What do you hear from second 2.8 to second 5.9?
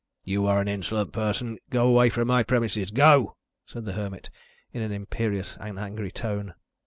Go!" said the Hermit, in an imperious and